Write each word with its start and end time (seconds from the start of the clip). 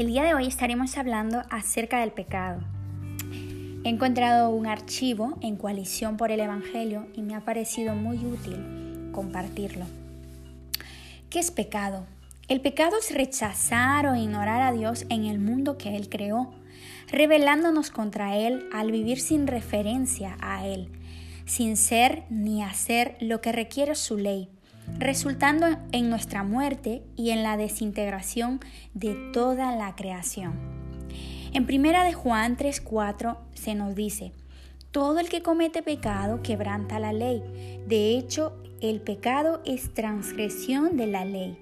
El 0.00 0.06
día 0.06 0.22
de 0.22 0.32
hoy 0.32 0.46
estaremos 0.46 0.96
hablando 0.96 1.42
acerca 1.50 2.00
del 2.00 2.10
pecado. 2.10 2.62
He 3.84 3.88
encontrado 3.90 4.48
un 4.48 4.66
archivo 4.66 5.36
en 5.42 5.56
coalición 5.56 6.16
por 6.16 6.30
el 6.30 6.40
Evangelio 6.40 7.06
y 7.14 7.20
me 7.20 7.34
ha 7.34 7.44
parecido 7.44 7.94
muy 7.94 8.16
útil 8.16 9.10
compartirlo. 9.12 9.84
¿Qué 11.28 11.38
es 11.38 11.50
pecado? 11.50 12.06
El 12.48 12.62
pecado 12.62 12.96
es 12.98 13.14
rechazar 13.14 14.06
o 14.06 14.16
ignorar 14.16 14.62
a 14.62 14.72
Dios 14.72 15.04
en 15.10 15.26
el 15.26 15.38
mundo 15.38 15.76
que 15.76 15.94
Él 15.94 16.08
creó, 16.08 16.50
rebelándonos 17.08 17.90
contra 17.90 18.38
Él 18.38 18.70
al 18.72 18.92
vivir 18.92 19.20
sin 19.20 19.46
referencia 19.46 20.38
a 20.40 20.66
Él, 20.66 20.88
sin 21.44 21.76
ser 21.76 22.22
ni 22.30 22.62
hacer 22.62 23.18
lo 23.20 23.42
que 23.42 23.52
requiere 23.52 23.94
su 23.94 24.16
ley 24.16 24.48
resultando 24.98 25.66
en 25.92 26.10
nuestra 26.10 26.42
muerte 26.42 27.02
y 27.16 27.30
en 27.30 27.42
la 27.42 27.56
desintegración 27.56 28.60
de 28.94 29.14
toda 29.32 29.74
la 29.76 29.94
creación. 29.96 30.54
En 31.52 31.66
primera 31.66 32.04
de 32.04 32.12
Juan 32.12 32.56
3:4 32.56 33.38
se 33.54 33.74
nos 33.74 33.94
dice: 33.94 34.32
todo 34.90 35.20
el 35.20 35.28
que 35.28 35.42
comete 35.42 35.82
pecado 35.82 36.42
quebranta 36.42 36.98
la 36.98 37.12
ley. 37.12 37.42
De 37.86 38.16
hecho, 38.16 38.56
el 38.80 39.00
pecado 39.00 39.62
es 39.64 39.94
transgresión 39.94 40.96
de 40.96 41.06
la 41.06 41.24
ley. 41.24 41.56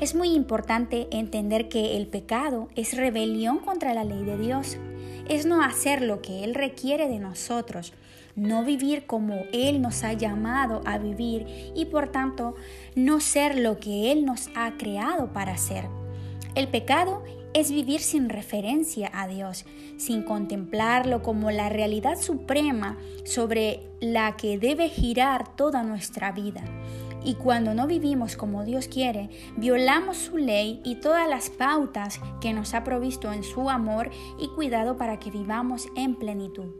Es 0.00 0.14
muy 0.14 0.32
importante 0.32 1.08
entender 1.10 1.68
que 1.68 1.98
el 1.98 2.06
pecado 2.06 2.68
es 2.74 2.96
rebelión 2.96 3.58
contra 3.58 3.92
la 3.92 4.04
ley 4.04 4.24
de 4.24 4.38
Dios. 4.38 4.78
Es 5.28 5.44
no 5.44 5.62
hacer 5.62 6.00
lo 6.00 6.22
que 6.22 6.42
Él 6.42 6.54
requiere 6.54 7.06
de 7.06 7.18
nosotros, 7.18 7.92
no 8.34 8.64
vivir 8.64 9.06
como 9.06 9.44
Él 9.52 9.82
nos 9.82 10.04
ha 10.04 10.12
llamado 10.12 10.82
a 10.84 10.98
vivir 10.98 11.46
y 11.74 11.86
por 11.86 12.08
tanto 12.08 12.54
no 12.94 13.20
ser 13.20 13.58
lo 13.58 13.78
que 13.78 14.12
Él 14.12 14.24
nos 14.24 14.48
ha 14.54 14.76
creado 14.76 15.32
para 15.32 15.56
ser. 15.56 15.86
El 16.54 16.68
pecado 16.68 17.22
es 17.52 17.70
vivir 17.70 18.00
sin 18.00 18.28
referencia 18.28 19.10
a 19.12 19.26
Dios, 19.26 19.64
sin 19.96 20.22
contemplarlo 20.22 21.22
como 21.22 21.50
la 21.50 21.68
realidad 21.68 22.18
suprema 22.18 22.96
sobre 23.24 23.80
la 24.00 24.36
que 24.36 24.58
debe 24.58 24.88
girar 24.88 25.56
toda 25.56 25.82
nuestra 25.82 26.32
vida. 26.32 26.62
Y 27.22 27.34
cuando 27.34 27.74
no 27.74 27.86
vivimos 27.86 28.36
como 28.36 28.64
Dios 28.64 28.88
quiere, 28.88 29.28
violamos 29.56 30.16
su 30.16 30.38
ley 30.38 30.80
y 30.84 30.96
todas 30.96 31.28
las 31.28 31.50
pautas 31.50 32.20
que 32.40 32.54
nos 32.54 32.72
ha 32.72 32.82
provisto 32.82 33.32
en 33.32 33.42
su 33.42 33.68
amor 33.68 34.10
y 34.38 34.48
cuidado 34.48 34.96
para 34.96 35.18
que 35.18 35.30
vivamos 35.30 35.88
en 35.96 36.14
plenitud. 36.16 36.79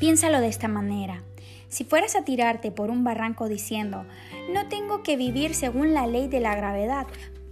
Piénsalo 0.00 0.40
de 0.40 0.48
esta 0.48 0.68
manera. 0.68 1.22
Si 1.68 1.84
fueras 1.84 2.14
a 2.14 2.24
tirarte 2.24 2.70
por 2.70 2.90
un 2.90 3.02
barranco 3.02 3.48
diciendo, 3.48 4.06
no 4.52 4.68
tengo 4.68 5.02
que 5.02 5.16
vivir 5.16 5.54
según 5.54 5.92
la 5.92 6.06
ley 6.06 6.28
de 6.28 6.40
la 6.40 6.54
gravedad, 6.54 7.06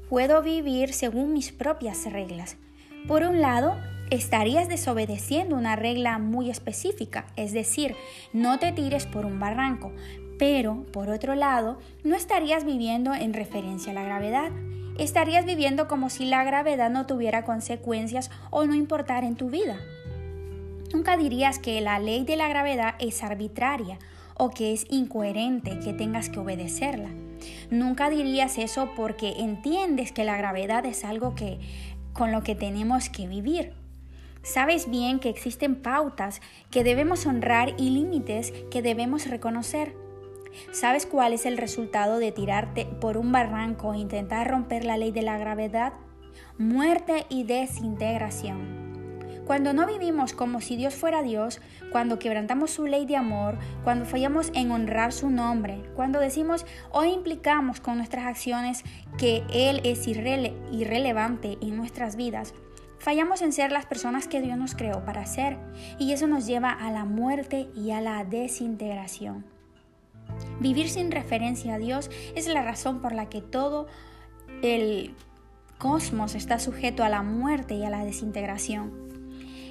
puedo 0.08 0.42
vivir 0.42 0.92
según 0.92 1.32
mis 1.32 1.50
propias 1.50 2.10
reglas. 2.10 2.56
Por 3.08 3.24
un 3.24 3.40
lado, 3.40 3.76
estarías 4.10 4.68
desobedeciendo 4.68 5.56
una 5.56 5.74
regla 5.74 6.18
muy 6.18 6.48
específica, 6.48 7.26
es 7.34 7.52
decir, 7.52 7.96
no 8.32 8.60
te 8.60 8.70
tires 8.70 9.06
por 9.06 9.26
un 9.26 9.40
barranco, 9.40 9.92
pero 10.38 10.86
por 10.92 11.10
otro 11.10 11.34
lado, 11.34 11.80
no 12.04 12.14
estarías 12.14 12.64
viviendo 12.64 13.12
en 13.12 13.34
referencia 13.34 13.90
a 13.90 13.94
la 13.94 14.04
gravedad. 14.04 14.52
Estarías 14.98 15.44
viviendo 15.44 15.88
como 15.88 16.10
si 16.10 16.24
la 16.24 16.44
gravedad 16.44 16.90
no 16.90 17.06
tuviera 17.06 17.44
consecuencias 17.44 18.30
o 18.50 18.64
no 18.64 18.74
importara 18.74 19.26
en 19.26 19.36
tu 19.36 19.50
vida. 19.50 19.78
Nunca 20.92 21.16
dirías 21.16 21.58
que 21.58 21.80
la 21.80 21.98
ley 21.98 22.24
de 22.24 22.36
la 22.36 22.48
gravedad 22.48 22.94
es 22.98 23.22
arbitraria 23.22 23.98
o 24.34 24.50
que 24.50 24.72
es 24.72 24.86
incoherente 24.90 25.78
que 25.80 25.92
tengas 25.92 26.28
que 26.28 26.38
obedecerla. 26.38 27.10
Nunca 27.70 28.10
dirías 28.10 28.58
eso 28.58 28.90
porque 28.96 29.34
entiendes 29.38 30.12
que 30.12 30.24
la 30.24 30.36
gravedad 30.36 30.84
es 30.86 31.04
algo 31.04 31.34
que 31.34 31.58
con 32.12 32.32
lo 32.32 32.42
que 32.42 32.54
tenemos 32.54 33.08
que 33.08 33.26
vivir. 33.26 33.72
Sabes 34.42 34.88
bien 34.88 35.18
que 35.18 35.28
existen 35.28 35.74
pautas 35.74 36.40
que 36.70 36.84
debemos 36.84 37.26
honrar 37.26 37.74
y 37.78 37.90
límites 37.90 38.52
que 38.70 38.80
debemos 38.80 39.26
reconocer. 39.28 39.94
¿Sabes 40.72 41.04
cuál 41.04 41.32
es 41.32 41.46
el 41.46 41.58
resultado 41.58 42.18
de 42.18 42.32
tirarte 42.32 42.86
por 42.86 43.16
un 43.16 43.32
barranco 43.32 43.92
e 43.92 43.98
intentar 43.98 44.48
romper 44.48 44.84
la 44.84 44.96
ley 44.96 45.10
de 45.10 45.22
la 45.22 45.36
gravedad? 45.36 45.94
Muerte 46.58 47.26
y 47.28 47.44
desintegración. 47.44 48.85
Cuando 49.46 49.72
no 49.72 49.86
vivimos 49.86 50.32
como 50.32 50.60
si 50.60 50.76
Dios 50.76 50.94
fuera 50.96 51.22
Dios, 51.22 51.60
cuando 51.92 52.18
quebrantamos 52.18 52.72
su 52.72 52.84
ley 52.84 53.06
de 53.06 53.14
amor, 53.14 53.58
cuando 53.84 54.04
fallamos 54.04 54.50
en 54.54 54.72
honrar 54.72 55.12
su 55.12 55.30
nombre, 55.30 55.84
cuando 55.94 56.18
decimos 56.18 56.66
o 56.90 57.04
implicamos 57.04 57.80
con 57.80 57.96
nuestras 57.96 58.26
acciones 58.26 58.82
que 59.18 59.44
Él 59.52 59.80
es 59.84 60.08
irrelevante 60.08 61.58
en 61.62 61.76
nuestras 61.76 62.16
vidas, 62.16 62.54
fallamos 62.98 63.40
en 63.40 63.52
ser 63.52 63.70
las 63.70 63.86
personas 63.86 64.26
que 64.26 64.40
Dios 64.40 64.58
nos 64.58 64.74
creó 64.74 65.04
para 65.04 65.26
ser 65.26 65.58
y 66.00 66.10
eso 66.10 66.26
nos 66.26 66.44
lleva 66.46 66.72
a 66.72 66.90
la 66.90 67.04
muerte 67.04 67.68
y 67.76 67.92
a 67.92 68.00
la 68.00 68.24
desintegración. 68.24 69.44
Vivir 70.58 70.88
sin 70.88 71.12
referencia 71.12 71.74
a 71.74 71.78
Dios 71.78 72.10
es 72.34 72.48
la 72.48 72.62
razón 72.62 73.00
por 73.00 73.12
la 73.12 73.28
que 73.28 73.42
todo 73.42 73.86
el 74.62 75.14
cosmos 75.78 76.34
está 76.34 76.58
sujeto 76.58 77.04
a 77.04 77.08
la 77.08 77.22
muerte 77.22 77.74
y 77.76 77.84
a 77.84 77.90
la 77.90 78.04
desintegración. 78.04 79.05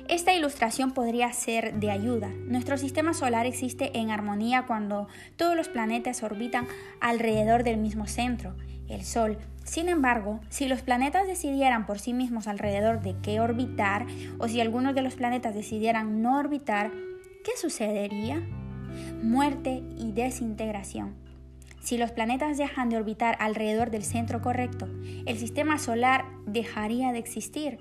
Esta 0.08 0.36
ilustración 0.36 0.92
podría 0.92 1.34
ser 1.34 1.80
de 1.80 1.90
ayuda. 1.90 2.30
Nuestro 2.30 2.78
sistema 2.78 3.16
solar 3.16 3.48
existe 3.48 3.98
en 3.98 4.12
armonía 4.12 4.68
cuando 4.68 5.08
todos 5.36 5.56
los 5.56 5.68
planetas 5.68 6.22
orbitan 6.22 6.68
alrededor 7.02 7.64
del 7.64 7.78
mismo 7.78 8.06
centro, 8.06 8.56
el 8.88 9.04
Sol. 9.04 9.40
Sin 9.64 9.90
embargo, 9.90 10.42
si 10.50 10.68
los 10.68 10.84
planetas 10.84 11.26
decidieran 11.26 11.88
por 11.88 11.98
sí 11.98 12.14
mismos 12.14 12.48
alrededor 12.48 13.02
de 13.02 13.16
qué 13.24 13.40
orbitar, 13.40 14.06
o 14.38 14.48
si 14.48 14.62
algunos 14.62 14.94
de 14.94 15.02
los 15.02 15.16
planetas 15.16 15.56
decidieran 15.56 16.22
no 16.22 16.38
orbitar, 16.38 16.92
¿qué 17.44 17.52
sucedería? 17.60 18.44
Muerte 19.24 19.82
y 19.98 20.12
desintegración. 20.12 21.16
Si 21.82 21.98
los 21.98 22.12
planetas 22.12 22.60
dejan 22.60 22.90
de 22.90 22.98
orbitar 22.98 23.38
alrededor 23.40 23.90
del 23.90 24.04
centro 24.04 24.40
correcto, 24.40 24.88
el 25.26 25.40
sistema 25.40 25.80
solar 25.80 26.26
dejaría 26.46 27.12
de 27.12 27.18
existir 27.18 27.80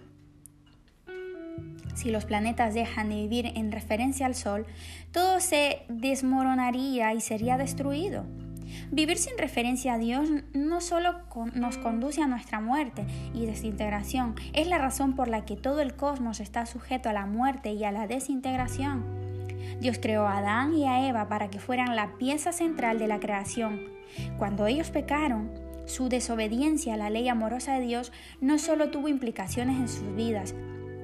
si 1.94 2.10
los 2.10 2.24
planetas 2.24 2.74
dejan 2.74 3.08
de 3.08 3.16
vivir 3.16 3.52
en 3.54 3.72
referencia 3.72 4.26
al 4.26 4.34
Sol, 4.34 4.66
todo 5.12 5.40
se 5.40 5.82
desmoronaría 5.88 7.14
y 7.14 7.20
sería 7.20 7.56
destruido. 7.56 8.24
Vivir 8.90 9.18
sin 9.18 9.38
referencia 9.38 9.94
a 9.94 9.98
Dios 9.98 10.28
no 10.52 10.80
solo 10.80 11.16
nos 11.54 11.78
conduce 11.78 12.22
a 12.22 12.26
nuestra 12.26 12.60
muerte 12.60 13.04
y 13.32 13.46
desintegración, 13.46 14.34
es 14.52 14.66
la 14.66 14.78
razón 14.78 15.14
por 15.14 15.28
la 15.28 15.44
que 15.44 15.56
todo 15.56 15.80
el 15.80 15.94
cosmos 15.94 16.40
está 16.40 16.66
sujeto 16.66 17.08
a 17.08 17.12
la 17.12 17.26
muerte 17.26 17.72
y 17.72 17.84
a 17.84 17.92
la 17.92 18.06
desintegración. 18.06 19.04
Dios 19.80 19.98
creó 20.00 20.26
a 20.26 20.38
Adán 20.38 20.74
y 20.74 20.86
a 20.86 21.08
Eva 21.08 21.28
para 21.28 21.48
que 21.48 21.58
fueran 21.58 21.96
la 21.96 22.16
pieza 22.18 22.52
central 22.52 22.98
de 22.98 23.08
la 23.08 23.20
creación. 23.20 23.80
Cuando 24.38 24.66
ellos 24.66 24.90
pecaron, 24.90 25.50
su 25.86 26.08
desobediencia 26.08 26.94
a 26.94 26.96
la 26.96 27.10
ley 27.10 27.28
amorosa 27.28 27.74
de 27.74 27.86
Dios 27.86 28.12
no 28.40 28.58
solo 28.58 28.90
tuvo 28.90 29.08
implicaciones 29.08 29.76
en 29.76 29.88
sus 29.88 30.14
vidas, 30.16 30.54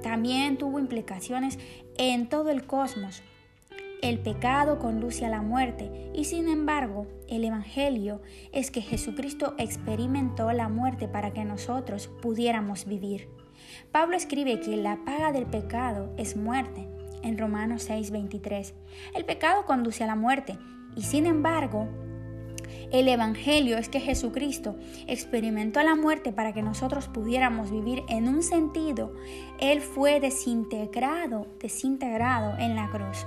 también 0.02 0.58
tuvo 0.58 0.78
implicaciones 0.78 1.58
en 1.96 2.28
todo 2.28 2.50
el 2.50 2.66
cosmos. 2.66 3.22
El 4.02 4.18
pecado 4.18 4.78
conduce 4.78 5.26
a 5.26 5.28
la 5.28 5.42
muerte 5.42 6.10
y 6.14 6.24
sin 6.24 6.48
embargo 6.48 7.06
el 7.28 7.44
Evangelio 7.44 8.22
es 8.52 8.70
que 8.70 8.80
Jesucristo 8.80 9.54
experimentó 9.58 10.50
la 10.52 10.68
muerte 10.68 11.06
para 11.06 11.32
que 11.32 11.44
nosotros 11.44 12.08
pudiéramos 12.22 12.86
vivir. 12.86 13.28
Pablo 13.92 14.16
escribe 14.16 14.60
que 14.60 14.76
la 14.76 15.04
paga 15.04 15.32
del 15.32 15.46
pecado 15.46 16.14
es 16.16 16.34
muerte 16.34 16.88
en 17.22 17.36
Romanos 17.36 17.88
6:23. 17.88 18.72
El 19.14 19.26
pecado 19.26 19.66
conduce 19.66 20.02
a 20.02 20.06
la 20.06 20.16
muerte 20.16 20.56
y 20.96 21.02
sin 21.02 21.26
embargo 21.26 21.88
el 22.92 23.08
Evangelio 23.08 23.78
es 23.78 23.88
que 23.88 24.00
Jesucristo 24.00 24.74
experimentó 25.06 25.80
la 25.82 25.94
muerte 25.94 26.32
para 26.32 26.52
que 26.52 26.62
nosotros 26.62 27.06
pudiéramos 27.06 27.70
vivir 27.70 28.02
en 28.08 28.28
un 28.28 28.42
sentido. 28.42 29.12
Él 29.58 29.80
fue 29.80 30.18
desintegrado, 30.18 31.46
desintegrado 31.60 32.58
en 32.58 32.74
la 32.74 32.90
cruz. 32.90 33.26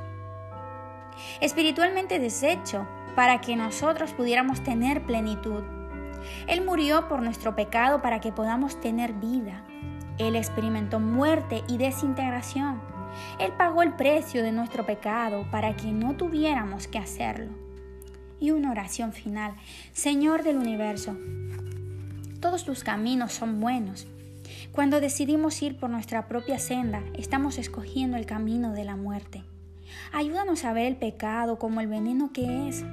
Espiritualmente 1.39 2.19
deshecho 2.19 2.85
para 3.15 3.39
que 3.39 3.55
nosotros 3.55 4.11
pudiéramos 4.11 4.63
tener 4.63 5.03
plenitud. 5.03 5.63
Él 6.47 6.65
murió 6.65 7.07
por 7.07 7.21
nuestro 7.21 7.55
pecado 7.55 8.01
para 8.01 8.19
que 8.19 8.31
podamos 8.31 8.81
tener 8.81 9.13
vida. 9.13 9.65
Él 10.17 10.35
experimentó 10.35 10.99
muerte 10.99 11.63
y 11.69 11.77
desintegración. 11.77 12.81
Él 13.39 13.53
pagó 13.57 13.81
el 13.81 13.93
precio 13.93 14.43
de 14.43 14.51
nuestro 14.51 14.85
pecado 14.85 15.45
para 15.51 15.75
que 15.75 15.91
no 15.91 16.15
tuviéramos 16.15 16.87
que 16.87 16.97
hacerlo 16.97 17.63
y 18.43 18.51
una 18.51 18.71
oración 18.71 19.13
final. 19.13 19.55
Señor 19.93 20.43
del 20.43 20.57
universo, 20.57 21.15
todos 22.41 22.65
tus 22.65 22.83
caminos 22.83 23.31
son 23.31 23.61
buenos. 23.61 24.05
Cuando 24.73 24.99
decidimos 24.99 25.61
ir 25.61 25.79
por 25.79 25.89
nuestra 25.89 26.27
propia 26.27 26.59
senda, 26.59 27.01
estamos 27.17 27.57
escogiendo 27.57 28.17
el 28.17 28.25
camino 28.25 28.73
de 28.73 28.83
la 28.83 28.97
muerte. 28.97 29.45
Ayúdanos 30.11 30.65
a 30.65 30.73
ver 30.73 30.87
el 30.87 30.97
pecado 30.97 31.57
como 31.57 31.79
el 31.79 31.87
veneno 31.87 32.31
que 32.33 32.67
es. 32.67 32.83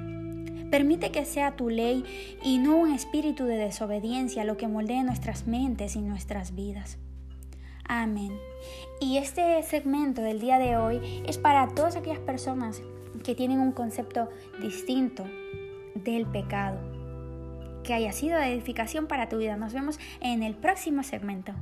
Permite 0.71 1.11
que 1.11 1.25
sea 1.25 1.57
tu 1.57 1.69
ley 1.69 2.05
y 2.41 2.57
no 2.57 2.77
un 2.77 2.93
espíritu 2.93 3.43
de 3.43 3.57
desobediencia 3.57 4.45
lo 4.45 4.55
que 4.55 4.69
moldee 4.69 5.03
nuestras 5.03 5.47
mentes 5.47 5.97
y 5.97 6.01
nuestras 6.01 6.55
vidas. 6.55 6.97
Amén. 7.83 8.31
Y 9.01 9.17
este 9.17 9.61
segmento 9.63 10.21
del 10.21 10.39
día 10.39 10.59
de 10.59 10.77
hoy 10.77 11.23
es 11.27 11.37
para 11.37 11.67
todas 11.67 11.97
aquellas 11.97 12.19
personas 12.19 12.81
que 13.23 13.35
tienen 13.35 13.59
un 13.59 13.71
concepto 13.71 14.29
distinto 14.61 15.23
del 15.95 16.25
pecado. 16.25 16.79
Que 17.83 17.93
haya 17.93 18.11
sido 18.11 18.37
de 18.37 18.53
edificación 18.53 19.07
para 19.07 19.29
tu 19.29 19.37
vida. 19.37 19.57
Nos 19.57 19.73
vemos 19.73 19.99
en 20.19 20.43
el 20.43 20.55
próximo 20.55 21.03
segmento. 21.03 21.53